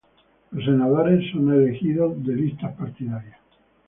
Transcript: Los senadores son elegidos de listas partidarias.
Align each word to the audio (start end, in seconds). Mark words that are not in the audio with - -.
Los 0.49 0.65
senadores 0.65 1.29
son 1.31 1.53
elegidos 1.53 2.23
de 2.23 2.33
listas 2.35 2.73
partidarias. 2.75 3.37